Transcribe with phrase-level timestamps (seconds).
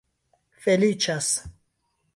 [0.63, 1.31] feliĉas